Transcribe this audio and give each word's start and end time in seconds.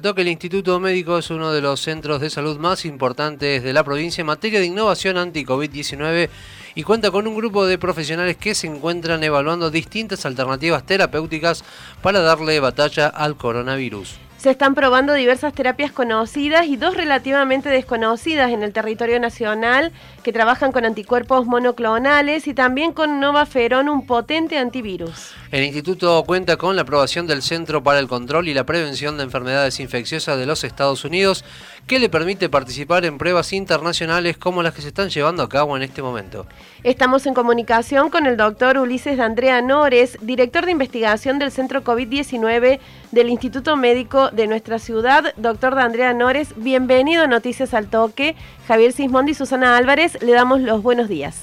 que 0.00 0.22
el 0.22 0.28
Instituto 0.28 0.78
Médico 0.78 1.18
es 1.18 1.28
uno 1.28 1.50
de 1.50 1.60
los 1.60 1.80
centros 1.80 2.20
de 2.20 2.30
salud 2.30 2.56
más 2.56 2.84
importantes 2.84 3.64
de 3.64 3.72
la 3.72 3.82
provincia 3.82 4.20
en 4.20 4.28
materia 4.28 4.60
de 4.60 4.66
innovación 4.66 5.18
anti-COVID-19 5.18 6.28
y 6.76 6.82
cuenta 6.84 7.10
con 7.10 7.26
un 7.26 7.34
grupo 7.34 7.66
de 7.66 7.78
profesionales 7.78 8.36
que 8.36 8.54
se 8.54 8.68
encuentran 8.68 9.24
evaluando 9.24 9.72
distintas 9.72 10.24
alternativas 10.24 10.86
terapéuticas 10.86 11.64
para 12.00 12.20
darle 12.20 12.60
batalla 12.60 13.08
al 13.08 13.36
coronavirus. 13.36 14.20
Se 14.36 14.50
están 14.50 14.76
probando 14.76 15.14
diversas 15.14 15.52
terapias 15.52 15.90
conocidas 15.90 16.66
y 16.66 16.76
dos 16.76 16.96
relativamente 16.96 17.68
desconocidas 17.68 18.52
en 18.52 18.62
el 18.62 18.72
territorio 18.72 19.18
nacional 19.18 19.90
que 20.22 20.32
trabajan 20.32 20.70
con 20.70 20.84
anticuerpos 20.84 21.44
monoclonales 21.44 22.46
y 22.46 22.54
también 22.54 22.92
con 22.92 23.18
Novaferón, 23.18 23.88
un 23.88 24.06
potente 24.06 24.56
antivirus. 24.56 25.34
El 25.50 25.64
instituto 25.64 26.22
cuenta 26.26 26.58
con 26.58 26.76
la 26.76 26.82
aprobación 26.82 27.26
del 27.26 27.40
Centro 27.40 27.82
para 27.82 28.00
el 28.00 28.06
Control 28.06 28.48
y 28.48 28.54
la 28.54 28.66
Prevención 28.66 29.16
de 29.16 29.22
Enfermedades 29.22 29.80
Infecciosas 29.80 30.38
de 30.38 30.44
los 30.44 30.62
Estados 30.62 31.06
Unidos, 31.06 31.42
que 31.86 31.98
le 31.98 32.10
permite 32.10 32.50
participar 32.50 33.06
en 33.06 33.16
pruebas 33.16 33.54
internacionales 33.54 34.36
como 34.36 34.62
las 34.62 34.74
que 34.74 34.82
se 34.82 34.88
están 34.88 35.08
llevando 35.08 35.42
a 35.42 35.48
cabo 35.48 35.74
en 35.74 35.82
este 35.82 36.02
momento. 36.02 36.46
Estamos 36.84 37.24
en 37.24 37.32
comunicación 37.32 38.10
con 38.10 38.26
el 38.26 38.36
doctor 38.36 38.76
Ulises 38.76 39.16
de 39.16 39.22
Andrea 39.22 39.62
Nores, 39.62 40.18
director 40.20 40.66
de 40.66 40.72
investigación 40.72 41.38
del 41.38 41.50
Centro 41.50 41.82
COVID-19 41.82 42.78
del 43.12 43.30
Instituto 43.30 43.74
Médico 43.78 44.30
de 44.30 44.48
nuestra 44.48 44.78
ciudad. 44.78 45.32
Doctor 45.38 45.74
de 45.76 45.80
Andrea 45.80 46.12
Nores, 46.12 46.52
bienvenido 46.56 47.22
a 47.22 47.26
Noticias 47.26 47.72
al 47.72 47.88
Toque. 47.88 48.36
Javier 48.66 48.92
Sismondi 48.92 49.32
y 49.32 49.34
Susana 49.34 49.78
Álvarez, 49.78 50.20
le 50.20 50.32
damos 50.32 50.60
los 50.60 50.82
buenos 50.82 51.08
días. 51.08 51.40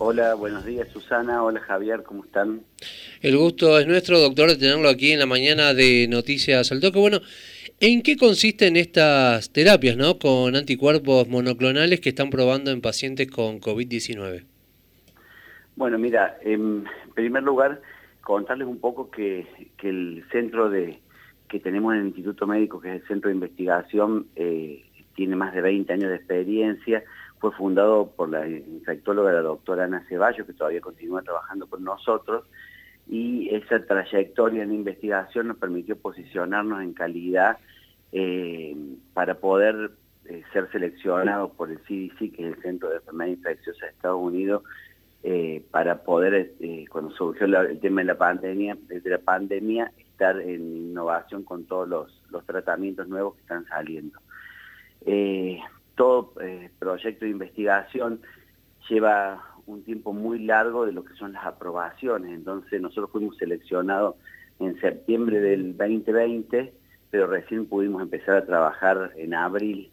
Hola, 0.00 0.34
buenos 0.34 0.64
días 0.64 0.86
Susana, 0.90 1.42
hola 1.42 1.58
Javier, 1.58 2.04
¿cómo 2.04 2.24
están? 2.24 2.60
El 3.20 3.36
gusto 3.36 3.80
es 3.80 3.86
nuestro, 3.88 4.20
doctor, 4.20 4.48
de 4.48 4.56
tenerlo 4.56 4.88
aquí 4.88 5.10
en 5.10 5.18
la 5.18 5.26
mañana 5.26 5.74
de 5.74 6.06
Noticias 6.08 6.70
al 6.70 6.78
Toque. 6.78 7.00
Bueno, 7.00 7.18
¿en 7.80 8.02
qué 8.02 8.16
consisten 8.16 8.76
estas 8.76 9.52
terapias, 9.52 9.96
no, 9.96 10.20
con 10.20 10.54
anticuerpos 10.54 11.26
monoclonales 11.26 11.98
que 11.98 12.10
están 12.10 12.30
probando 12.30 12.70
en 12.70 12.80
pacientes 12.80 13.28
con 13.28 13.60
COVID-19? 13.60 14.44
Bueno, 15.74 15.98
mira, 15.98 16.38
en 16.42 16.84
primer 17.16 17.42
lugar, 17.42 17.80
contarles 18.20 18.68
un 18.68 18.78
poco 18.78 19.10
que, 19.10 19.48
el 19.82 20.24
centro 20.30 20.70
de 20.70 21.00
que 21.48 21.58
tenemos 21.58 21.94
en 21.94 22.02
el 22.02 22.06
Instituto 22.06 22.46
Médico, 22.46 22.80
que 22.80 22.94
es 22.94 23.02
el 23.02 23.08
centro 23.08 23.30
de 23.30 23.34
investigación, 23.34 24.28
eh, 24.36 24.84
tiene 25.16 25.34
más 25.34 25.52
de 25.52 25.60
20 25.60 25.92
años 25.92 26.10
de 26.10 26.14
experiencia, 26.14 27.02
fue 27.40 27.52
fundado 27.52 28.10
por 28.10 28.28
la 28.28 28.46
infectóloga, 28.48 29.32
la 29.32 29.42
doctora 29.42 29.84
Ana 29.84 30.04
Ceballos, 30.08 30.46
que 30.46 30.52
todavía 30.52 30.80
continúa 30.80 31.22
trabajando 31.22 31.66
con 31.66 31.84
nosotros, 31.84 32.44
y 33.08 33.48
esa 33.54 33.84
trayectoria 33.84 34.62
en 34.62 34.72
investigación 34.72 35.48
nos 35.48 35.56
permitió 35.56 35.96
posicionarnos 35.96 36.82
en 36.82 36.92
calidad 36.92 37.58
eh, 38.12 38.76
para 39.14 39.36
poder 39.36 39.92
eh, 40.26 40.42
ser 40.52 40.70
seleccionados 40.70 41.52
por 41.52 41.70
el 41.70 41.78
CDC, 41.78 42.34
que 42.34 42.48
es 42.48 42.56
el 42.56 42.62
Centro 42.62 42.90
de 42.90 42.96
Enfermedades 42.96 43.38
Infecciosas 43.38 43.80
de 43.80 43.88
Estados 43.88 44.20
Unidos, 44.20 44.62
eh, 45.22 45.64
para 45.70 46.02
poder, 46.02 46.52
cuando 46.90 47.10
surgió 47.12 47.46
el 47.46 47.80
tema 47.80 48.02
de 48.02 48.06
la 48.06 48.18
pandemia, 48.18 48.76
desde 48.86 49.10
la 49.10 49.18
pandemia, 49.18 49.92
estar 49.96 50.40
en 50.40 50.76
innovación 50.76 51.44
con 51.44 51.64
todos 51.64 51.88
los 51.88 52.46
tratamientos 52.46 53.08
nuevos 53.08 53.34
que 53.34 53.40
están 53.40 53.64
saliendo 53.66 54.18
todo 55.98 56.32
eh, 56.40 56.70
proyecto 56.78 57.24
de 57.24 57.32
investigación 57.32 58.20
lleva 58.88 59.44
un 59.66 59.82
tiempo 59.82 60.12
muy 60.12 60.38
largo 60.38 60.86
de 60.86 60.92
lo 60.92 61.04
que 61.04 61.12
son 61.14 61.32
las 61.32 61.44
aprobaciones, 61.44 62.32
entonces 62.32 62.80
nosotros 62.80 63.10
fuimos 63.10 63.36
seleccionados 63.36 64.14
en 64.60 64.80
septiembre 64.80 65.40
del 65.40 65.76
2020, 65.76 66.72
pero 67.10 67.26
recién 67.26 67.66
pudimos 67.66 68.00
empezar 68.00 68.36
a 68.36 68.46
trabajar 68.46 69.12
en 69.16 69.34
abril 69.34 69.90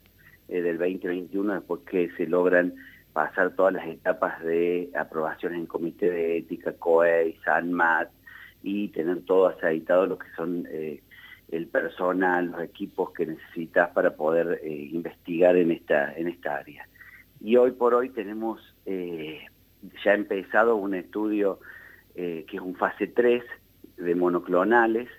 eh, 0.47 0.61
del 0.61 0.77
2021, 0.77 1.55
después 1.55 1.81
que 1.89 2.11
se 2.15 2.27
logran 2.27 2.75
pasar 3.11 3.55
todas 3.55 3.73
las 3.73 3.87
etapas 3.87 4.43
de 4.43 4.91
aprobaciones 4.95 5.57
en 5.57 5.65
comité 5.65 6.11
de 6.11 6.37
ética, 6.37 6.73
COE, 6.73 7.35
SANMAT, 7.43 8.09
y 8.61 8.89
tener 8.89 9.21
todo 9.21 9.47
aceitado 9.47 10.05
lo 10.05 10.19
que 10.19 10.27
son 10.35 10.67
eh, 10.69 11.01
el 11.49 11.67
personal, 11.67 12.47
los 12.47 12.61
equipos 12.61 13.11
que 13.11 13.25
necesitas 13.25 13.89
para 13.91 14.15
poder 14.15 14.59
eh, 14.63 14.89
investigar 14.91 15.55
en 15.55 15.71
esta, 15.71 16.13
en 16.13 16.27
esta 16.27 16.57
área. 16.57 16.87
Y 17.41 17.57
hoy 17.57 17.71
por 17.71 17.93
hoy 17.93 18.09
tenemos 18.09 18.61
eh, 18.85 19.45
ya 20.03 20.13
empezado 20.13 20.75
un 20.75 20.95
estudio 20.95 21.59
eh, 22.15 22.45
que 22.49 22.57
es 22.57 22.63
un 22.63 22.75
fase 22.75 23.07
3 23.07 23.43
de 23.97 24.15
monoclonales. 24.15 25.09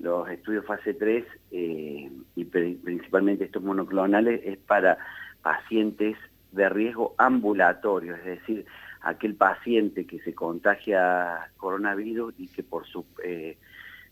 Los 0.00 0.28
estudios 0.28 0.64
fase 0.64 0.94
3, 0.94 1.24
y 1.50 2.44
principalmente 2.44 3.46
estos 3.46 3.64
monoclonales, 3.64 4.40
es 4.44 4.56
para 4.56 4.96
pacientes 5.42 6.16
de 6.52 6.68
riesgo 6.68 7.16
ambulatorio, 7.18 8.14
es 8.14 8.24
decir, 8.24 8.64
aquel 9.00 9.34
paciente 9.34 10.06
que 10.06 10.20
se 10.20 10.36
contagia 10.36 11.50
coronavirus 11.56 12.32
y 12.38 12.46
que 12.46 12.62
por 12.62 12.86
su 12.86 13.04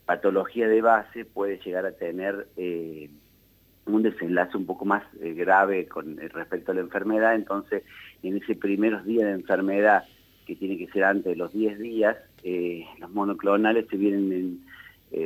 patología 0.06 0.68
de 0.68 0.80
base 0.80 1.24
puede 1.24 1.58
llegar 1.58 1.84
a 1.84 1.92
tener 1.92 2.46
eh, 2.56 3.10
un 3.86 4.02
desenlace 4.02 4.56
un 4.56 4.64
poco 4.64 4.84
más 4.84 5.02
eh, 5.20 5.34
grave 5.34 5.86
con 5.86 6.18
eh, 6.20 6.28
respecto 6.28 6.70
a 6.70 6.76
la 6.76 6.80
enfermedad, 6.80 7.34
entonces 7.34 7.82
en 8.22 8.36
ese 8.36 8.54
primeros 8.54 9.04
días 9.04 9.26
de 9.26 9.32
enfermedad, 9.32 10.04
que 10.46 10.54
tiene 10.54 10.78
que 10.78 10.86
ser 10.92 11.04
antes 11.04 11.24
de 11.24 11.36
los 11.36 11.52
10 11.52 11.78
días, 11.80 12.16
los 13.00 13.10
monoclonales 13.10 13.88
se 13.90 13.96
vienen 13.96 14.64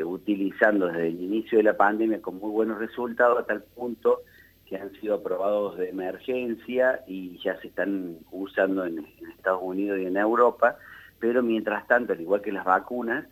utilizando 0.07 0.87
desde 0.87 1.09
el 1.09 1.21
inicio 1.21 1.59
de 1.59 1.65
la 1.65 1.77
pandemia 1.77 2.23
con 2.23 2.39
muy 2.39 2.51
buenos 2.51 2.79
resultados 2.79 3.39
a 3.39 3.45
tal 3.45 3.63
punto 3.63 4.23
que 4.67 4.77
han 4.77 4.91
sido 4.93 5.17
aprobados 5.17 5.77
de 5.77 5.91
emergencia 5.91 7.03
y 7.07 7.39
ya 7.45 7.61
se 7.61 7.69
están 7.69 8.17
usando 8.31 8.87
en, 8.87 9.05
Estados 9.37 9.61
Unidos 9.63 9.99
y 9.99 10.07
en 10.07 10.17
Europa, 10.17 10.77
pero 11.19 11.43
mientras 11.43 11.87
tanto, 11.87 12.15
al 12.15 12.21
igual 12.23 12.41
que 12.41 12.53
las 12.53 12.65
vacunas, 12.65 13.27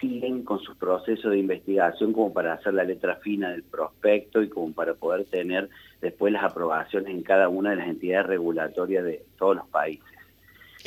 siguen 0.00 0.42
con 0.42 0.60
sus 0.60 0.76
procesos 0.76 1.30
de 1.30 1.38
investigación 1.38 2.12
como 2.12 2.32
para 2.32 2.54
hacer 2.54 2.74
la 2.74 2.84
letra 2.84 3.16
fina 3.16 3.50
del 3.50 3.62
prospecto 3.62 4.42
y 4.42 4.48
como 4.48 4.72
para 4.72 4.94
poder 4.94 5.24
tener 5.26 5.68
después 6.00 6.32
las 6.32 6.44
aprobaciones 6.44 7.10
en 7.10 7.22
cada 7.22 7.48
una 7.48 7.70
de 7.70 7.76
las 7.76 7.88
entidades 7.88 8.26
regulatorias 8.26 9.04
de 9.04 9.22
todos 9.38 9.56
los 9.56 9.66
países. 9.68 10.04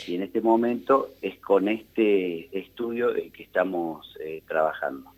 Y 0.07 0.15
en 0.15 0.23
este 0.23 0.41
momento 0.41 1.11
es 1.21 1.37
con 1.39 1.67
este 1.67 2.49
estudio 2.57 3.13
que 3.13 3.43
estamos 3.43 4.15
eh, 4.21 4.41
trabajando. 4.47 5.11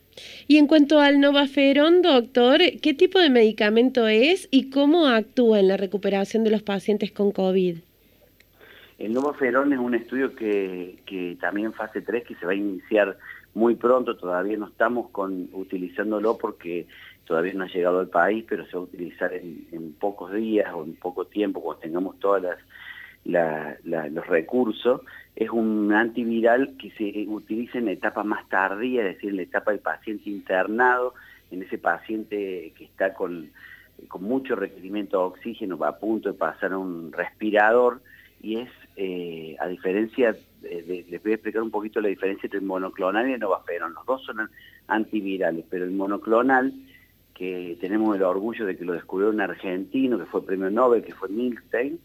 Y 0.48 0.58
en 0.58 0.68
cuanto 0.68 1.00
al 1.00 1.20
Novaferón, 1.20 2.02
doctor, 2.02 2.60
¿qué 2.82 2.94
tipo 2.94 3.20
de 3.20 3.30
medicamento 3.30 4.08
es 4.08 4.48
y 4.52 4.70
cómo 4.70 5.08
actúa 5.08 5.60
en 5.60 5.68
la 5.68 5.78
recuperación 5.78 6.44
de 6.44 6.52
los 6.52 6.64
pacientes 6.64 7.12
con 7.12 7.32
COVID? 7.32 7.78
El 9.00 9.14
Novaferón 9.14 9.74
es 9.74 9.80
un 9.80 9.96
estudio 9.96 10.36
que, 10.36 10.98
que 11.06 11.38
también 11.40 11.74
fase 11.74 12.02
3 12.02 12.24
que 12.24 12.36
se 12.36 12.46
va 12.46 12.52
a 12.52 12.56
iniciar 12.56 13.18
muy 13.54 13.76
pronto, 13.76 14.16
todavía 14.16 14.58
no 14.58 14.68
estamos 14.68 15.10
con, 15.10 15.50
utilizándolo 15.54 16.38
porque 16.38 16.88
todavía 17.26 17.54
no 17.54 17.66
ha 17.66 17.68
llegado 17.68 18.00
al 18.00 18.10
país, 18.10 18.46
pero 18.48 18.66
se 18.66 18.74
va 18.74 18.80
a 18.80 18.84
utilizar 18.84 19.34
en, 19.34 19.96
pocos 20.00 20.34
días 20.34 20.74
o 20.74 20.84
en 20.84 20.96
poco 20.96 21.26
tiempo, 21.26 21.62
cuando 21.62 21.82
tengamos 21.82 22.20
todos 22.20 22.44
los 23.24 24.28
recursos. 24.28 25.02
Es 25.36 25.50
un 25.50 25.94
antiviral 25.94 26.76
que 26.78 26.92
se 26.92 27.26
utiliza 27.28 27.78
en 27.78 27.86
la 27.86 27.92
etapa 27.92 28.24
más 28.24 28.48
tardía, 28.50 29.02
es 29.02 29.16
decir, 29.16 29.30
en 29.30 29.38
la 29.38 29.44
etapa 29.44 29.72
del 29.72 29.80
paciente 29.80 30.30
internado, 30.30 31.14
en 31.52 31.64
ese 31.64 31.78
paciente 31.78 32.74
que 32.78 32.86
está 32.86 33.14
con, 33.14 33.50
con 34.08 34.24
mucho 34.24 34.56
requerimiento 34.56 35.18
de 35.18 35.24
oxígeno, 35.24 35.78
va 35.78 35.90
a 35.90 36.00
punto 36.00 36.32
de 36.32 36.38
pasar 36.38 36.74
a 36.74 36.78
un 36.78 37.12
respirador, 37.12 38.02
y 38.42 38.58
es, 38.58 38.70
eh, 38.96 39.56
a 39.60 39.68
diferencia, 39.68 40.36
de, 40.62 41.06
les 41.10 41.24
voy 41.24 41.32
a 41.32 41.36
explicar 41.36 41.62
un 41.62 41.72
poquito 41.72 42.02
la 42.02 42.10
diferencia 42.10 42.48
entre 42.48 42.60
el 42.60 42.66
monoclonal 42.66 43.30
y 43.30 43.34
el 43.34 43.40
novaferón. 43.40 43.94
Los 43.94 44.06
dos 44.06 44.24
son 44.24 44.50
antivirales, 44.88 45.66
pero 45.70 45.86
el 45.86 45.92
monoclonal, 45.92 46.74
que 47.36 47.78
tenemos 47.80 48.16
el 48.16 48.24
orgullo 48.24 48.66
de 48.66 48.78
que 48.78 48.86
lo 48.86 48.94
descubrió 48.94 49.30
un 49.30 49.42
argentino, 49.42 50.18
que 50.18 50.26
fue 50.26 50.46
premio 50.46 50.70
Nobel, 50.70 51.04
que 51.04 51.14
fue 51.14 51.30
Milstein, 51.30 52.00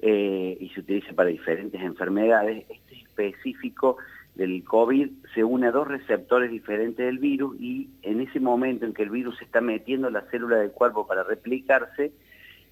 eh, 0.00 0.56
y 0.58 0.68
se 0.70 0.80
utiliza 0.80 1.12
para 1.12 1.28
diferentes 1.28 1.80
enfermedades, 1.80 2.64
este 2.70 2.94
específico 2.94 3.98
del 4.34 4.64
COVID 4.64 5.10
se 5.34 5.44
une 5.44 5.66
a 5.66 5.72
dos 5.72 5.86
receptores 5.86 6.50
diferentes 6.50 7.04
del 7.04 7.18
virus 7.18 7.60
y 7.60 7.90
en 8.02 8.20
ese 8.20 8.40
momento 8.40 8.86
en 8.86 8.94
que 8.94 9.02
el 9.02 9.10
virus 9.10 9.36
se 9.38 9.44
está 9.44 9.60
metiendo 9.60 10.08
en 10.08 10.14
la 10.14 10.22
célula 10.30 10.56
del 10.56 10.70
cuerpo 10.70 11.06
para 11.06 11.24
replicarse, 11.24 12.12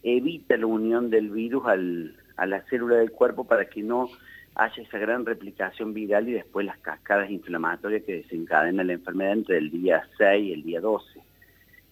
evita 0.02 0.56
la 0.56 0.66
unión 0.66 1.10
del 1.10 1.30
virus 1.30 1.64
a 1.66 2.46
la 2.46 2.62
célula 2.62 2.96
del 2.96 3.10
cuerpo 3.10 3.44
para 3.44 3.66
que 3.66 3.82
no 3.82 4.08
haya 4.54 4.82
esa 4.82 4.98
gran 4.98 5.24
replicación 5.24 5.94
viral 5.94 6.28
y 6.28 6.32
después 6.32 6.66
las 6.66 6.78
cascadas 6.78 7.30
inflamatorias 7.30 8.02
que 8.04 8.16
desencadenan 8.16 8.88
la 8.88 8.94
enfermedad 8.94 9.32
entre 9.32 9.58
el 9.58 9.70
día 9.70 10.02
6 10.18 10.44
y 10.44 10.52
el 10.52 10.62
día 10.62 10.80
12. 10.80 11.20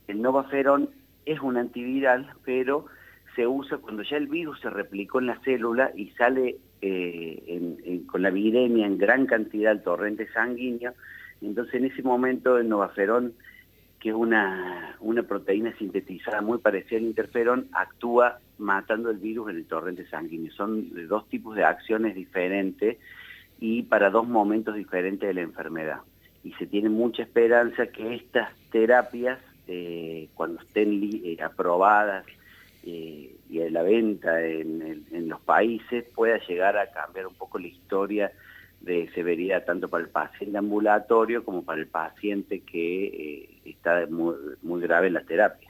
El 0.08 0.23
Novaferón 0.23 0.91
es 1.25 1.41
un 1.41 1.56
antiviral, 1.56 2.32
pero 2.44 2.87
se 3.37 3.47
usa 3.47 3.79
cuando 3.79 4.03
ya 4.03 4.17
el 4.17 4.26
virus 4.26 4.61
se 4.61 4.70
replicó 4.70 5.20
en 5.20 5.26
la 5.26 5.38
célula 5.41 5.93
y 5.94 6.11
sale 6.11 6.56
eh, 6.81 8.02
con 8.11 8.23
la 8.23 8.31
viremia 8.31 8.87
en 8.87 8.99
gran 8.99 9.26
cantidad 9.26 9.73
al 9.73 9.82
torrente 9.82 10.26
sanguíneo, 10.32 10.94
entonces 11.43 11.75
en 11.75 11.85
ese 11.85 12.02
momento 12.02 12.59
el 12.59 12.69
Novaferón 12.69 13.35
que 14.00 14.10
es 14.10 14.14
una, 14.14 14.96
una 15.00 15.22
proteína 15.22 15.76
sintetizada 15.78 16.40
muy 16.40 16.58
parecida 16.58 16.98
al 16.98 17.04
interferón, 17.04 17.69
actúa 17.72 18.38
matando 18.58 19.10
el 19.10 19.19
virus 19.19 19.50
en 19.50 19.56
el 19.56 19.66
torrente 19.66 20.06
sanguíneo. 20.06 20.52
Son 20.52 21.08
dos 21.08 21.28
tipos 21.28 21.56
de 21.56 21.64
acciones 21.64 22.14
diferentes 22.14 22.98
y 23.58 23.82
para 23.82 24.10
dos 24.10 24.28
momentos 24.28 24.75
diferentes 24.75 25.26
de 25.26 25.34
la 25.34 25.40
enfermedad. 25.43 26.00
Y 26.44 26.52
se 26.52 26.66
tiene 26.66 26.88
mucha 26.88 27.22
esperanza 27.22 27.87
que 27.87 28.14
estas 28.14 28.50
terapias, 28.70 29.38
eh, 29.66 30.28
cuando 30.34 30.60
estén 30.62 31.00
eh, 31.02 31.37
aprobadas 31.42 32.25
eh, 32.84 33.34
y 33.50 33.60
a 33.60 33.70
la 33.70 33.82
venta 33.82 34.44
en, 34.44 35.04
en 35.10 35.28
los 35.28 35.40
países, 35.40 36.04
pueda 36.14 36.38
llegar 36.46 36.76
a 36.76 36.90
cambiar 36.92 37.26
un 37.26 37.34
poco 37.34 37.58
la 37.58 37.66
historia 37.66 38.32
de 38.87 39.11
severidad 39.15 39.65
tanto 39.65 39.88
para 39.88 40.05
el 40.05 40.11
paciente 40.11 40.56
ambulatorio 40.56 41.44
como 41.44 41.65
para 41.65 41.81
el 41.81 41.88
paciente 41.88 42.61
que 42.61 43.06
eh, 43.06 43.49
está 43.65 44.06
muy, 44.09 44.81
grave 44.81 45.09
en 45.09 45.15
la 45.15 45.25
terapia. 45.25 45.69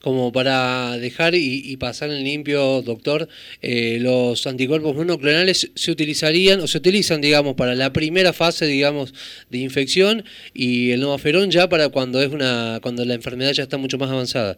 Como 0.00 0.30
para 0.30 0.96
dejar 0.98 1.34
y, 1.34 1.76
pasar 1.78 2.10
en 2.10 2.22
limpio, 2.22 2.80
doctor, 2.82 3.26
eh, 3.60 3.98
los 4.00 4.46
anticuerpos 4.46 4.94
monoclonales 4.94 5.72
se 5.74 5.90
utilizarían 5.90 6.60
o 6.60 6.68
se 6.68 6.78
utilizan, 6.78 7.20
digamos, 7.20 7.54
para 7.54 7.74
la 7.74 7.92
primera 7.92 8.32
fase, 8.32 8.66
digamos, 8.66 9.12
de 9.50 9.58
infección 9.58 10.22
y 10.54 10.92
el 10.92 11.00
novaferón 11.00 11.50
ya 11.50 11.68
para 11.68 11.88
cuando 11.88 12.22
es 12.22 12.30
una 12.30 12.78
cuando 12.80 13.04
la 13.04 13.14
enfermedad 13.14 13.52
ya 13.52 13.64
está 13.64 13.78
mucho 13.78 13.98
más 13.98 14.10
avanzada. 14.10 14.56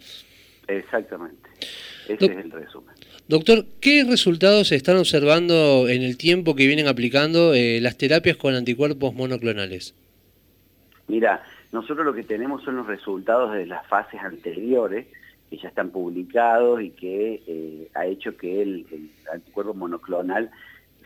Exactamente. 0.66 1.48
Ese 2.08 2.26
es 2.26 2.44
el 2.44 2.50
resumen. 2.50 2.94
Doctor, 3.28 3.66
¿qué 3.82 4.06
resultados 4.08 4.68
se 4.68 4.76
están 4.76 4.96
observando 4.96 5.86
en 5.86 6.00
el 6.00 6.16
tiempo 6.16 6.56
que 6.56 6.66
vienen 6.66 6.88
aplicando 6.88 7.52
eh, 7.52 7.78
las 7.78 7.98
terapias 7.98 8.38
con 8.38 8.54
anticuerpos 8.54 9.14
monoclonales? 9.14 9.94
Mira, 11.08 11.42
nosotros 11.70 12.06
lo 12.06 12.14
que 12.14 12.22
tenemos 12.22 12.64
son 12.64 12.76
los 12.76 12.86
resultados 12.86 13.52
de 13.52 13.66
las 13.66 13.86
fases 13.86 14.18
anteriores, 14.22 15.08
que 15.50 15.58
ya 15.58 15.68
están 15.68 15.90
publicados 15.90 16.80
y 16.80 16.88
que 16.88 17.42
eh, 17.46 17.90
ha 17.94 18.06
hecho 18.06 18.34
que 18.34 18.62
el, 18.62 18.86
anticuerpo 19.30 19.74
monoclonal 19.74 20.50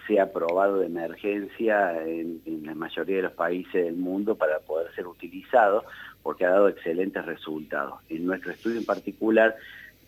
sea 0.07 0.25
aprobado 0.25 0.79
de 0.79 0.87
emergencia 0.87 2.05
en, 2.07 2.41
en, 2.47 2.67
la 2.67 2.77
mayoría 2.77 3.17
de 3.17 3.23
los 3.23 3.33
países 3.33 3.85
del 3.85 3.97
mundo 3.97 4.37
para 4.37 4.61
poder 4.61 4.95
ser 4.95 5.09
utilizado, 5.09 5.85
porque 6.23 6.45
ha 6.45 6.51
dado 6.51 6.69
excelentes 6.69 7.27
resultados. 7.27 7.95
En 8.09 8.27
nuestro 8.27 8.53
estudio 8.53 8.79
en 8.79 8.87
particular, 8.87 9.57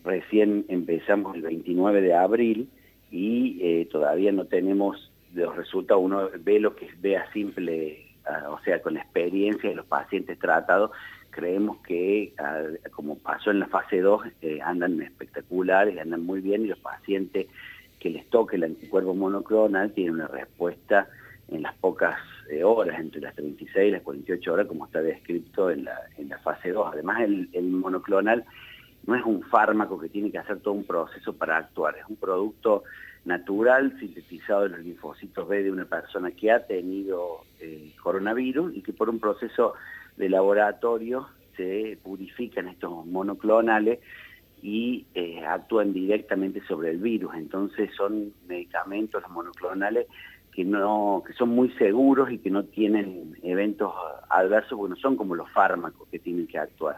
recién 0.04 0.64
empezamos 0.68 1.34
el 1.34 1.42
29 1.42 2.00
de 2.02 2.14
abril 2.14 2.68
y 3.10 3.58
eh, 3.62 3.88
todavía 3.90 4.32
no 4.32 4.44
tenemos 4.46 5.10
los 5.32 5.56
resultados, 5.56 6.02
uno 6.04 6.28
ve 6.40 6.60
lo 6.60 6.76
que 6.76 6.88
ve 7.00 7.16
a 7.16 7.30
simple, 7.32 8.06
o 8.48 8.58
sea, 8.64 8.80
con 8.80 8.94
la 8.94 9.00
experiencia 9.00 9.70
de 9.70 9.76
los 9.76 9.86
pacientes 9.86 10.38
tratados, 10.38 10.92
creemos 11.30 11.78
que 11.78 12.32
como 12.92 13.18
pasó 13.18 13.50
en 13.50 13.60
la 13.60 13.66
fase 13.66 14.00
2, 14.00 14.22
eh, 14.42 14.60
andan 14.62 15.02
espectaculares, 15.02 15.98
andan 15.98 16.24
muy 16.24 16.40
bien 16.40 16.64
y 16.64 16.68
los 16.68 16.78
pacientes 16.78 17.48
que 17.98 18.10
les 18.10 18.28
toque 18.28 18.56
el 18.56 18.64
anticuerpo 18.64 19.14
monoclonal 19.14 19.92
tienen 19.92 20.14
una 20.14 20.28
respuesta 20.28 21.08
en 21.48 21.62
las 21.62 21.74
pocas 21.74 22.16
eh, 22.50 22.62
horas, 22.62 23.00
entre 23.00 23.20
las 23.20 23.34
36 23.34 23.88
y 23.88 23.90
las 23.90 24.02
48 24.02 24.52
horas, 24.52 24.66
como 24.66 24.86
está 24.86 25.02
descrito 25.02 25.70
en 25.70 25.84
la, 25.84 25.98
en 26.16 26.28
la 26.28 26.38
fase 26.38 26.70
2. 26.70 26.90
Además, 26.92 27.22
el, 27.22 27.48
el 27.52 27.64
monoclonal 27.64 28.44
no 29.06 29.14
es 29.14 29.24
un 29.24 29.42
fármaco 29.42 29.98
que 29.98 30.08
tiene 30.08 30.30
que 30.30 30.38
hacer 30.38 30.60
todo 30.60 30.74
un 30.74 30.84
proceso 30.84 31.32
para 31.32 31.58
actuar, 31.58 31.96
es 31.96 32.08
un 32.08 32.16
producto 32.16 32.84
natural 33.24 33.98
sintetizado 33.98 34.62
de 34.64 34.68
los 34.70 34.80
linfocitos 34.80 35.48
B 35.48 35.62
de 35.62 35.72
una 35.72 35.86
persona 35.86 36.30
que 36.30 36.50
ha 36.50 36.66
tenido 36.66 37.42
eh, 37.60 37.92
coronavirus 38.02 38.76
y 38.76 38.82
que 38.82 38.92
por 38.92 39.08
un 39.08 39.18
proceso 39.18 39.74
de 40.16 40.28
laboratorio 40.28 41.28
se 41.56 41.98
purifican 42.02 42.68
estos 42.68 43.06
monoclonales 43.06 44.00
y 44.62 45.06
eh, 45.14 45.44
actúan 45.46 45.92
directamente 45.92 46.62
sobre 46.66 46.90
el 46.90 46.98
virus. 46.98 47.34
Entonces 47.34 47.90
son 47.96 48.32
medicamentos, 48.46 49.22
los 49.22 49.30
monoclonales, 49.30 50.06
que, 50.52 50.64
no, 50.64 51.22
que 51.26 51.32
son 51.34 51.50
muy 51.50 51.70
seguros 51.72 52.30
y 52.30 52.38
que 52.38 52.50
no 52.50 52.64
tienen 52.64 53.36
eventos 53.42 53.92
adversos, 54.30 54.78
porque 54.78 54.94
no 54.94 54.96
son 54.96 55.16
como 55.16 55.34
los 55.34 55.50
fármacos 55.50 56.08
que 56.08 56.18
tienen 56.18 56.46
que 56.46 56.58
actuar. 56.58 56.96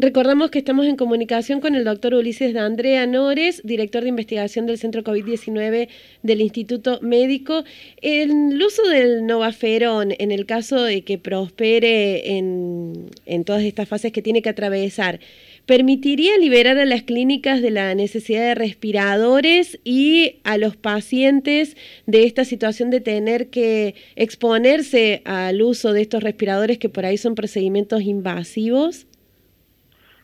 Recordamos 0.00 0.52
que 0.52 0.60
estamos 0.60 0.86
en 0.86 0.94
comunicación 0.94 1.60
con 1.60 1.74
el 1.74 1.82
doctor 1.82 2.14
Ulises 2.14 2.54
de 2.54 2.60
Andrea 2.60 3.04
Nores, 3.04 3.62
director 3.64 4.04
de 4.04 4.10
investigación 4.10 4.64
del 4.64 4.78
Centro 4.78 5.02
COVID-19 5.02 5.88
del 6.22 6.40
Instituto 6.40 7.00
Médico. 7.02 7.64
El 8.00 8.62
uso 8.62 8.88
del 8.88 9.26
Novaferón, 9.26 10.14
en 10.16 10.30
el 10.30 10.46
caso 10.46 10.84
de 10.84 11.02
que 11.02 11.18
prospere 11.18 12.36
en, 12.36 13.10
en 13.26 13.42
todas 13.42 13.64
estas 13.64 13.88
fases 13.88 14.12
que 14.12 14.22
tiene 14.22 14.40
que 14.40 14.50
atravesar, 14.50 15.18
permitiría 15.66 16.38
liberar 16.38 16.78
a 16.78 16.84
las 16.84 17.02
clínicas 17.02 17.60
de 17.60 17.72
la 17.72 17.92
necesidad 17.96 18.42
de 18.42 18.54
respiradores 18.54 19.80
y 19.82 20.36
a 20.44 20.58
los 20.58 20.76
pacientes 20.76 21.76
de 22.06 22.22
esta 22.22 22.44
situación 22.44 22.90
de 22.90 23.00
tener 23.00 23.48
que 23.48 23.96
exponerse 24.14 25.22
al 25.24 25.60
uso 25.60 25.92
de 25.92 26.02
estos 26.02 26.22
respiradores 26.22 26.78
que 26.78 26.88
por 26.88 27.04
ahí 27.04 27.16
son 27.16 27.34
procedimientos 27.34 28.02
invasivos? 28.02 29.07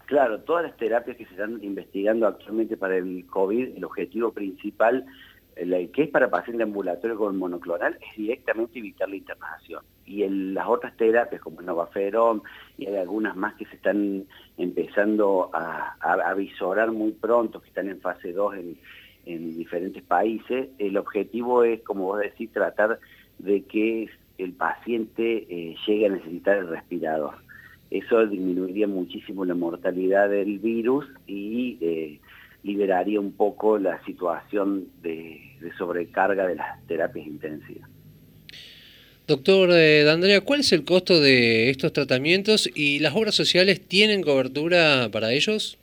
Claro, 0.07 0.41
todas 0.41 0.65
las 0.65 0.77
terapias 0.77 1.17
que 1.17 1.25
se 1.25 1.33
están 1.33 1.63
investigando 1.63 2.27
actualmente 2.27 2.77
para 2.77 2.97
el 2.97 3.25
COVID, 3.27 3.77
el 3.77 3.85
objetivo 3.85 4.33
principal, 4.33 5.07
el 5.57 5.91
que 5.93 6.03
es 6.03 6.11
para 6.11 6.31
paciente 6.31 6.63
ambulatorio 6.63 7.17
con 7.17 7.39
monoclonal, 7.39 7.97
es 8.11 8.17
directamente 8.17 8.79
evitar 8.79 9.09
la 9.09 9.17
internación. 9.17 9.83
Y 10.05 10.29
las 10.29 10.67
otras 10.67 10.95
terapias, 10.97 11.41
como 11.41 11.61
el 11.61 11.67
Novaferón, 11.67 12.43
y 12.77 12.87
hay 12.87 12.97
algunas 12.97 13.35
más 13.35 13.55
que 13.55 13.65
se 13.65 13.77
están 13.77 14.25
empezando 14.59 15.51
a, 15.55 15.97
a, 16.01 16.35
visorar 16.35 16.93
muy 16.93 17.13
pronto, 17.13 17.63
que 17.63 17.69
están 17.69 17.89
en 17.89 18.01
fase 18.01 18.33
2 18.33 18.57
en, 18.57 19.57
diferentes 19.57 20.03
países, 20.03 20.69
el 20.79 20.99
objetivo 20.99 21.65
es, 21.65 21.81
como 21.81 22.05
vos 22.05 22.21
decís, 22.21 22.53
tratar 22.53 22.99
de 23.39 23.63
que 23.63 24.11
el 24.37 24.53
paciente 24.53 25.47
eh, 25.49 25.77
llegue 25.87 26.07
a 26.07 26.11
necesitar 26.11 26.59
el 26.59 26.69
respirador 26.69 27.44
eso 27.91 28.27
disminuiría 28.27 28.87
muchísimo 28.87 29.45
la 29.45 29.55
mortalidad 29.55 30.29
del 30.29 30.59
virus 30.59 31.07
y 31.27 31.79
eh, 31.81 32.19
liberaría 32.63 33.21
un 33.21 33.33
poco 33.33 33.79
la 33.79 34.03
situación 34.05 34.89
de, 35.03 35.41
sobrecarga 35.79 36.47
de 36.47 36.57
las 36.57 36.85
terapias 36.87 37.27
intensivas. 37.27 37.89
Doctor 39.27 39.71
eh, 39.73 40.03
D'Andrea, 40.03 40.43
¿cuál 40.43 40.61
es 40.61 40.73
el 40.73 40.85
costo 40.85 41.21
de 41.21 41.71
estos 41.71 41.93
tratamientos 41.93 42.69
y 42.75 42.99
las 42.99 43.15
obras 43.15 43.35
sociales 43.35 43.81
tienen 43.87 44.23
cobertura 44.23 45.09
para 45.11 45.33
ellos? 45.33 45.79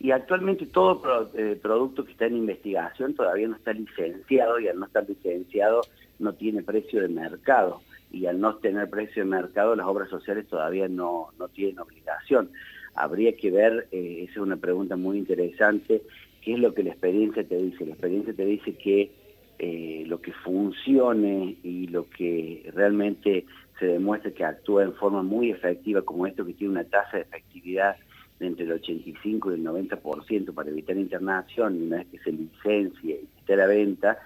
Y 0.00 0.12
actualmente 0.12 0.66
todo 0.66 1.30
eh, 1.36 1.58
producto 1.60 2.04
que 2.04 2.12
está 2.12 2.26
en 2.26 2.36
investigación 2.36 3.14
todavía 3.14 3.48
no 3.48 3.56
está 3.56 3.72
licenciado 3.72 4.60
y 4.60 4.68
al 4.68 4.78
no 4.78 4.86
estar 4.86 5.08
licenciado 5.08 5.82
no 6.18 6.32
tiene 6.34 6.62
precio 6.62 7.02
de 7.02 7.08
mercado 7.08 7.80
y 8.10 8.26
al 8.26 8.40
no 8.40 8.56
tener 8.56 8.90
precio 8.90 9.22
de 9.22 9.30
mercado 9.30 9.76
las 9.76 9.86
obras 9.86 10.08
sociales 10.08 10.46
todavía 10.48 10.88
no, 10.88 11.28
no 11.38 11.48
tienen 11.48 11.78
obligación. 11.78 12.50
Habría 12.94 13.36
que 13.36 13.50
ver, 13.50 13.88
eh, 13.92 14.22
esa 14.24 14.32
es 14.32 14.38
una 14.38 14.56
pregunta 14.56 14.96
muy 14.96 15.18
interesante, 15.18 16.02
qué 16.42 16.54
es 16.54 16.58
lo 16.58 16.74
que 16.74 16.82
la 16.82 16.90
experiencia 16.90 17.44
te 17.44 17.56
dice. 17.56 17.86
La 17.86 17.92
experiencia 17.92 18.34
te 18.34 18.44
dice 18.44 18.74
que 18.74 19.10
eh, 19.58 20.04
lo 20.06 20.20
que 20.20 20.32
funcione 20.32 21.56
y 21.62 21.86
lo 21.88 22.08
que 22.08 22.68
realmente 22.74 23.44
se 23.78 23.86
demuestre 23.86 24.32
que 24.32 24.44
actúa 24.44 24.84
en 24.84 24.94
forma 24.94 25.22
muy 25.22 25.50
efectiva, 25.50 26.02
como 26.02 26.26
esto 26.26 26.44
que 26.44 26.54
tiene 26.54 26.72
una 26.72 26.84
tasa 26.84 27.16
de 27.16 27.22
efectividad 27.24 27.96
de 28.38 28.46
entre 28.46 28.64
el 28.64 28.72
85 28.72 29.50
y 29.50 29.54
el 29.54 29.64
90% 29.64 30.54
para 30.54 30.70
evitar 30.70 30.96
internación, 30.96 31.76
y 31.76 31.86
una 31.86 31.98
vez 31.98 32.06
que 32.08 32.18
se 32.18 32.32
licencie 32.32 33.20
y 33.22 33.38
esté 33.38 33.56
la 33.56 33.66
venta, 33.66 34.18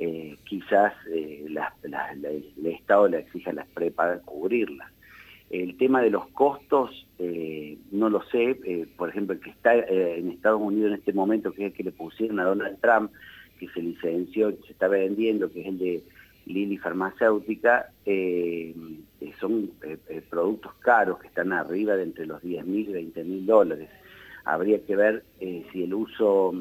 eh, 0.00 0.36
quizás 0.44 0.92
eh, 1.10 1.44
el 1.48 2.66
Estado 2.66 3.08
le 3.08 3.18
exija 3.18 3.50
a 3.50 3.54
las 3.54 3.66
prepagas 3.66 4.22
cubrirlas. 4.22 4.88
El 5.50 5.76
tema 5.76 6.00
de 6.00 6.10
los 6.10 6.28
costos, 6.28 7.04
eh, 7.18 7.76
no 7.90 8.08
lo 8.08 8.22
sé, 8.26 8.86
por 8.96 9.08
ejemplo, 9.08 9.34
el 9.34 9.40
que 9.40 9.50
está 9.50 9.74
en 9.74 10.30
Estados 10.30 10.60
Unidos 10.60 10.92
en 10.92 10.98
este 10.98 11.12
momento, 11.12 11.52
que 11.52 11.64
es 11.64 11.72
el 11.72 11.76
que 11.76 11.82
le 11.84 11.90
pusieron 11.90 12.38
a 12.38 12.44
Donald 12.44 12.78
Trump, 12.80 13.10
que 13.58 13.66
se 13.70 13.82
licenció, 13.82 14.52
se 14.66 14.72
está 14.72 14.86
vendiendo, 14.86 15.50
que 15.50 15.62
es 15.62 15.66
el 15.66 15.78
de 15.78 16.02
Lilly 16.46 16.76
Farmacéutica, 16.76 17.90
son 19.40 19.70
productos 20.28 20.74
caros 20.74 21.18
que 21.18 21.28
están 21.28 21.52
arriba 21.52 21.96
de 21.96 22.04
entre 22.04 22.26
los 22.26 22.42
10 22.42 22.66
mil 22.66 22.90
y 22.90 22.92
20 22.92 23.24
mil 23.24 23.46
dólares. 23.46 23.88
Habría 24.44 24.84
que 24.84 24.96
ver 24.96 25.24
si 25.40 25.82
el 25.82 25.94
uso 25.94 26.52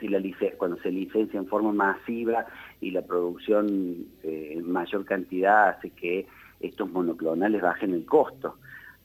si 0.00 0.08
la 0.08 0.20
cuando 0.58 0.76
se 0.78 0.90
licencia 0.90 1.38
en 1.38 1.46
forma 1.46 1.72
masiva 1.72 2.46
y 2.80 2.90
la 2.90 3.02
producción 3.02 4.06
eh, 4.22 4.54
en 4.56 4.70
mayor 4.70 5.04
cantidad 5.04 5.68
hace 5.68 5.90
que 5.90 6.26
estos 6.60 6.90
monoclonales 6.90 7.62
bajen 7.62 7.92
el 7.94 8.04
costo. 8.04 8.56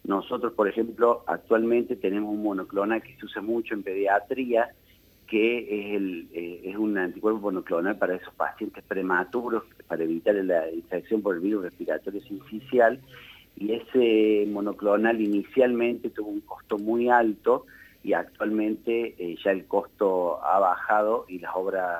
Nosotros, 0.03 0.53
por 0.53 0.67
ejemplo, 0.67 1.23
actualmente 1.27 1.95
tenemos 1.95 2.33
un 2.33 2.43
monoclonal 2.43 3.01
que 3.01 3.15
se 3.17 3.25
usa 3.25 3.41
mucho 3.41 3.73
en 3.73 3.83
pediatría, 3.83 4.69
que 5.27 5.59
es, 5.59 5.95
el, 5.95 6.29
eh, 6.33 6.61
es 6.63 6.77
un 6.77 6.97
anticuerpo 6.97 7.39
monoclonal 7.39 7.97
para 7.97 8.15
esos 8.15 8.33
pacientes 8.33 8.83
prematuros, 8.87 9.63
para 9.87 10.03
evitar 10.03 10.35
la 10.35 10.71
infección 10.71 11.21
por 11.21 11.35
el 11.35 11.41
virus 11.41 11.63
respiratorio 11.63 12.21
sincicial, 12.21 12.99
y 13.57 13.73
ese 13.73 14.49
monoclonal 14.49 15.19
inicialmente 15.21 16.09
tuvo 16.09 16.29
un 16.29 16.41
costo 16.41 16.77
muy 16.77 17.09
alto 17.09 17.65
y 18.03 18.13
actualmente 18.13 19.15
eh, 19.17 19.35
ya 19.43 19.51
el 19.51 19.65
costo 19.65 20.43
ha 20.43 20.59
bajado 20.59 21.25
y 21.27 21.39
las 21.39 21.51
obras 21.53 21.99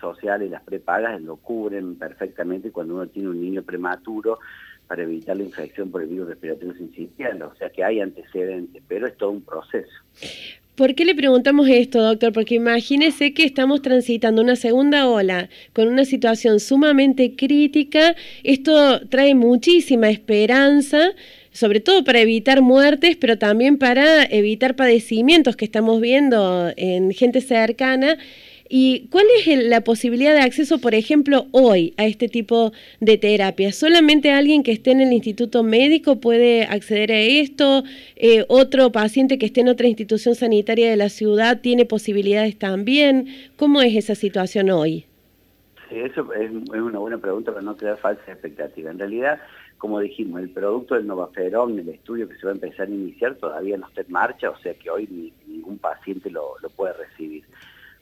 sociales, 0.00 0.50
las 0.50 0.62
prepagas, 0.62 1.20
lo 1.20 1.36
cubren 1.36 1.96
perfectamente 1.96 2.70
cuando 2.70 2.94
uno 2.94 3.06
tiene 3.06 3.28
un 3.28 3.40
niño 3.40 3.62
prematuro 3.62 4.38
para 4.86 5.02
evitar 5.02 5.36
la 5.36 5.44
infección 5.44 5.90
por 5.90 6.02
el 6.02 6.08
virus 6.08 6.28
respiratorio 6.28 6.74
sincitial. 6.74 7.42
O 7.42 7.54
sea 7.56 7.70
que 7.70 7.84
hay 7.84 8.00
antecedentes, 8.00 8.82
pero 8.88 9.06
es 9.06 9.16
todo 9.16 9.30
un 9.30 9.42
proceso. 9.42 9.92
¿Por 10.78 10.94
qué 10.94 11.04
le 11.04 11.16
preguntamos 11.16 11.68
esto, 11.68 12.00
doctor? 12.00 12.32
Porque 12.32 12.54
imagínese 12.54 13.34
que 13.34 13.42
estamos 13.42 13.82
transitando 13.82 14.40
una 14.40 14.54
segunda 14.54 15.08
ola 15.08 15.48
con 15.72 15.88
una 15.88 16.04
situación 16.04 16.60
sumamente 16.60 17.34
crítica. 17.34 18.14
Esto 18.44 19.00
trae 19.08 19.34
muchísima 19.34 20.08
esperanza, 20.08 21.10
sobre 21.50 21.80
todo 21.80 22.04
para 22.04 22.20
evitar 22.20 22.62
muertes, 22.62 23.16
pero 23.16 23.36
también 23.36 23.76
para 23.76 24.22
evitar 24.26 24.76
padecimientos 24.76 25.56
que 25.56 25.64
estamos 25.64 26.00
viendo 26.00 26.72
en 26.76 27.10
gente 27.10 27.40
cercana. 27.40 28.16
¿Y 28.68 29.08
cuál 29.08 29.24
es 29.38 29.64
la 29.64 29.80
posibilidad 29.80 30.34
de 30.34 30.40
acceso, 30.40 30.78
por 30.78 30.94
ejemplo, 30.94 31.46
hoy 31.52 31.94
a 31.96 32.04
este 32.04 32.28
tipo 32.28 32.72
de 33.00 33.16
terapia? 33.16 33.72
¿Solamente 33.72 34.30
alguien 34.30 34.62
que 34.62 34.72
esté 34.72 34.90
en 34.90 35.00
el 35.00 35.12
instituto 35.12 35.62
médico 35.62 36.16
puede 36.20 36.64
acceder 36.64 37.10
a 37.12 37.18
esto? 37.18 37.82
Eh, 38.16 38.44
¿Otro 38.48 38.92
paciente 38.92 39.38
que 39.38 39.46
esté 39.46 39.62
en 39.62 39.68
otra 39.68 39.86
institución 39.86 40.34
sanitaria 40.34 40.90
de 40.90 40.96
la 40.96 41.08
ciudad 41.08 41.60
tiene 41.62 41.86
posibilidades 41.86 42.58
también? 42.58 43.28
¿Cómo 43.56 43.80
es 43.80 43.96
esa 43.96 44.14
situación 44.14 44.68
hoy? 44.68 45.06
Sí, 45.88 46.00
eso 46.00 46.30
es, 46.34 46.50
una 46.50 46.98
buena 46.98 47.16
pregunta 47.16 47.52
para 47.52 47.62
no 47.62 47.74
crear 47.74 47.96
falsas 47.96 48.28
expectativas. 48.28 48.92
En 48.92 48.98
realidad, 48.98 49.40
como 49.78 49.98
dijimos, 49.98 50.42
el 50.42 50.50
producto 50.50 50.94
del 50.94 51.06
Novaferón, 51.06 51.78
el 51.78 51.88
estudio 51.88 52.28
que 52.28 52.36
se 52.36 52.44
va 52.44 52.52
a 52.52 52.56
empezar 52.56 52.86
a 52.86 52.90
iniciar, 52.90 53.36
todavía 53.36 53.78
no 53.78 53.88
está 53.88 54.02
en 54.02 54.12
marcha, 54.12 54.50
o 54.50 54.58
sea 54.58 54.74
que 54.74 54.90
hoy 54.90 55.32
ningún 55.46 55.78
paciente 55.78 56.28
lo 56.28 56.54
puede 56.76 56.92
recibir 56.92 57.44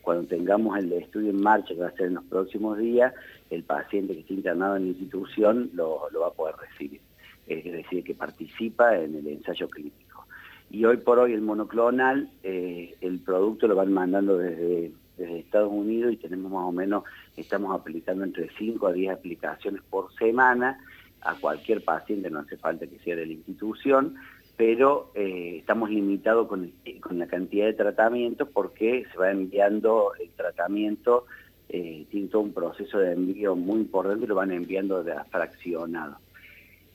cuando 0.07 0.25
tengamos 0.25 0.79
el 0.79 0.93
estudio 0.93 1.31
en 1.31 1.41
marcha, 1.41 1.73
que 1.73 1.81
va 1.81 1.89
a 1.89 1.91
ser 1.91 2.05
en 2.05 2.13
los 2.13 2.23
próximos 2.23 2.77
días, 2.77 3.13
el 3.49 3.63
paciente 3.63 4.13
que 4.13 4.21
esté 4.21 4.35
internado 4.35 4.77
en 4.77 4.83
la 4.83 4.87
institución 4.91 5.69
lo, 5.73 6.03
va 6.21 6.27
a 6.27 6.31
poder 6.31 6.55
recibir, 6.55 7.01
es 7.45 7.65
decir, 7.65 8.05
que 8.05 8.15
participa 8.15 8.97
en 8.97 9.15
el 9.15 9.27
ensayo 9.27 9.67
clínico. 9.67 10.25
Y 10.71 10.85
hoy 10.85 10.95
por 10.95 11.19
hoy 11.19 11.33
el 11.33 11.41
monoclonal, 11.41 12.29
eh, 12.41 12.95
el 13.01 13.19
producto 13.19 13.67
lo 13.67 13.75
van 13.75 13.91
mandando 13.91 14.37
desde, 14.37 14.93
desde 15.17 15.39
Estados 15.39 15.73
Unidos 15.73 16.13
y 16.13 16.15
tenemos 16.15 16.53
más 16.53 16.63
o 16.63 16.71
menos, 16.71 17.03
estamos 17.35 17.77
aplicando 17.77 18.23
entre 18.23 18.49
5 18.57 18.87
a 18.87 18.93
10 18.93 19.11
aplicaciones 19.11 19.81
por 19.89 20.13
semana. 20.13 20.79
A 21.19 21.35
cualquier 21.35 21.83
paciente, 21.83 22.29
no 22.29 22.39
hace 22.39 22.55
falta 22.55 22.87
que 22.87 22.99
sea 22.99 23.17
de 23.17 23.25
la 23.25 23.33
institución, 23.33 24.15
pero 24.57 25.11
eh, 25.13 25.57
estamos 25.59 25.91
limitados 25.91 26.47
con, 26.47 26.73
la 27.11 27.27
cantidad 27.27 27.67
de 27.67 27.73
tratamientos 27.73 28.49
porque 28.51 29.05
se 29.11 29.17
va 29.17 29.29
enviando 29.29 30.13
el 30.19 30.31
tratamiento, 30.31 31.27
eh, 31.69 32.05
tiene 32.09 32.27
todo 32.27 32.41
un 32.41 32.53
proceso 32.53 32.97
de 32.97 33.13
envío 33.13 33.55
muy 33.55 33.81
importante 33.81 34.25
lo 34.25 34.35
van 34.35 34.51
enviando 34.51 35.03
de 35.03 35.13
fraccionado. 35.29 36.17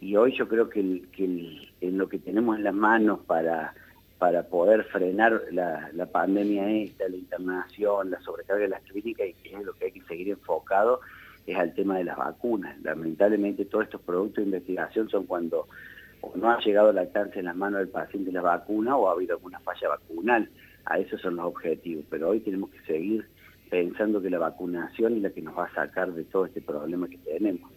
Y 0.01 0.17
hoy 0.17 0.37
yo 0.37 0.49
creo 0.49 0.69
que, 0.69 0.81
en 0.81 1.99
lo 1.99 2.09
que 2.09 2.19
tenemos 2.19 2.57
en 2.57 2.65
las 2.65 2.75
manos 2.75 3.21
para, 3.21 3.73
para 4.19 4.43
poder 4.43 4.83
frenar 4.85 5.41
la, 5.53 6.07
pandemia 6.11 6.69
esta, 6.69 7.09
la 7.09 7.17
internación, 7.17 8.11
la 8.11 8.21
sobrecarga 8.23 8.63
de 8.63 8.69
las 8.71 8.83
clínicas, 8.83 9.29
y 9.29 9.35
que 9.35 9.55
es 9.55 9.63
lo 9.63 9.73
que 9.75 9.85
hay 9.85 9.93
que 9.93 10.03
seguir 10.03 10.31
enfocado, 10.31 11.01
es 11.47 11.57
al 11.57 11.73
tema 11.75 11.99
de 11.99 12.05
las 12.05 12.17
vacunas. 12.17 12.77
Lamentablemente 12.83 13.65
todos 13.67 13.85
estos 13.85 14.01
productos 14.01 14.39
de 14.39 14.51
investigación 14.51 15.09
son 15.09 15.27
cuando 15.27 15.69
o 16.23 16.33
no 16.37 16.51
ha 16.51 16.59
llegado 16.61 16.89
al 16.89 16.99
alcance 16.99 17.41
en 17.41 17.45
las 17.45 17.57
manos 17.57 17.81
del 17.81 17.89
paciente 17.89 18.33
la 18.33 18.41
vacuna 18.41 18.97
o 18.97 19.09
ha 19.09 19.13
habido 19.13 19.35
alguna 19.37 19.61
falla 19.61 19.89
vacunal. 19.89 20.49
A 20.85 20.99
esos 20.99 21.21
son 21.21 21.37
los 21.37 21.47
objetivos, 21.47 22.05
pero 22.09 22.31
hoy 22.31 22.41
tenemos 22.41 22.71
que 22.71 22.81
seguir 22.81 23.27
pensando 23.71 24.21
que 24.21 24.31
la 24.31 24.39
vacunación 24.39 25.17
es 25.17 25.23
la 25.23 25.31
que 25.31 25.43
nos 25.43 25.57
va 25.57 25.67
a 25.67 25.75
sacar 25.75 26.13
de 26.13 26.25
todo 26.25 26.47
este 26.47 26.61
problema 26.61 27.09
que 27.09 27.19
tenemos. 27.19 27.71